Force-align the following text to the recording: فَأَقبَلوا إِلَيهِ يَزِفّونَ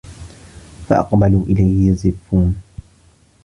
فَأَقبَلوا 0.89 1.43
إِلَيهِ 1.45 1.89
يَزِفّونَ 1.91 2.61